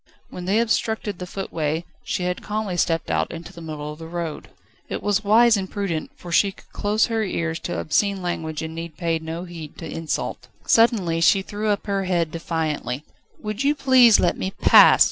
When 0.31 0.45
they 0.45 0.57
obstructed 0.57 1.19
the 1.19 1.27
footway, 1.27 1.85
she 2.03 2.23
had 2.23 2.41
calmly 2.41 2.75
stepped 2.75 3.11
out 3.11 3.29
into 3.29 3.53
the 3.53 3.61
middle 3.61 3.93
of 3.93 3.99
the 3.99 4.07
road. 4.07 4.47
It 4.89 5.03
was 5.03 5.23
wise 5.23 5.55
and 5.55 5.69
prudent, 5.69 6.09
for 6.15 6.31
she 6.31 6.53
could 6.53 6.71
close 6.73 7.05
her 7.05 7.23
ears 7.23 7.59
to 7.59 7.77
obscene 7.79 8.19
language 8.19 8.63
and 8.63 8.73
need 8.73 8.97
pay 8.97 9.19
no 9.19 9.43
heed 9.43 9.77
to 9.77 9.85
insult. 9.87 10.47
Suddenly 10.65 11.21
she 11.21 11.43
threw 11.43 11.67
up 11.67 11.85
her 11.85 12.05
head 12.05 12.31
defiantly. 12.31 13.03
"Will 13.39 13.53
you 13.53 13.75
please 13.75 14.19
let 14.19 14.35
me 14.39 14.49
pass?" 14.59 14.99